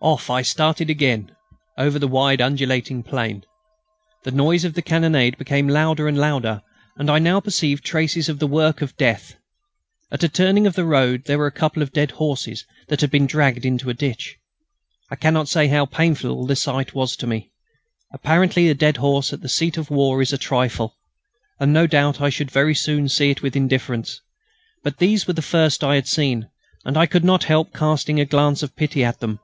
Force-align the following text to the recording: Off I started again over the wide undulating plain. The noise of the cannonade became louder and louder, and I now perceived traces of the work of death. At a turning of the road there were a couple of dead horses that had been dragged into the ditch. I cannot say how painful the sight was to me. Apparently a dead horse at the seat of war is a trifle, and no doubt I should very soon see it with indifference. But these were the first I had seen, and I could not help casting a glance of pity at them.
Off 0.00 0.30
I 0.30 0.42
started 0.42 0.88
again 0.88 1.32
over 1.76 1.98
the 1.98 2.06
wide 2.06 2.40
undulating 2.40 3.02
plain. 3.02 3.42
The 4.22 4.30
noise 4.30 4.64
of 4.64 4.74
the 4.74 4.82
cannonade 4.82 5.36
became 5.36 5.66
louder 5.66 6.06
and 6.06 6.16
louder, 6.16 6.62
and 6.96 7.10
I 7.10 7.18
now 7.18 7.40
perceived 7.40 7.82
traces 7.84 8.28
of 8.28 8.38
the 8.38 8.46
work 8.46 8.82
of 8.82 8.96
death. 8.96 9.34
At 10.12 10.22
a 10.22 10.28
turning 10.28 10.68
of 10.68 10.74
the 10.76 10.84
road 10.84 11.24
there 11.24 11.38
were 11.38 11.48
a 11.48 11.50
couple 11.50 11.82
of 11.82 11.90
dead 11.92 12.12
horses 12.12 12.64
that 12.86 13.00
had 13.00 13.10
been 13.10 13.26
dragged 13.26 13.66
into 13.66 13.86
the 13.86 13.94
ditch. 13.94 14.38
I 15.10 15.16
cannot 15.16 15.48
say 15.48 15.66
how 15.66 15.86
painful 15.86 16.46
the 16.46 16.54
sight 16.54 16.94
was 16.94 17.16
to 17.16 17.26
me. 17.26 17.50
Apparently 18.12 18.68
a 18.68 18.74
dead 18.74 18.98
horse 18.98 19.32
at 19.32 19.40
the 19.40 19.48
seat 19.48 19.76
of 19.76 19.90
war 19.90 20.22
is 20.22 20.32
a 20.32 20.38
trifle, 20.38 20.94
and 21.58 21.72
no 21.72 21.88
doubt 21.88 22.20
I 22.20 22.30
should 22.30 22.48
very 22.52 22.76
soon 22.76 23.08
see 23.08 23.30
it 23.30 23.42
with 23.42 23.56
indifference. 23.56 24.20
But 24.84 24.98
these 24.98 25.26
were 25.26 25.34
the 25.34 25.42
first 25.42 25.82
I 25.82 25.96
had 25.96 26.06
seen, 26.06 26.48
and 26.84 26.96
I 26.96 27.06
could 27.06 27.24
not 27.24 27.42
help 27.50 27.74
casting 27.74 28.20
a 28.20 28.24
glance 28.24 28.62
of 28.62 28.76
pity 28.76 29.02
at 29.02 29.18
them. 29.18 29.40